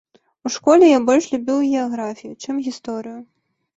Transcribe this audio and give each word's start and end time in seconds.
У 0.47 0.51
школе 0.53 0.85
я 0.91 0.99
больш 1.11 1.27
любіў 1.35 1.59
геаграфію, 1.67 2.33
чым 2.47 2.55
гісторыю. 2.69 3.19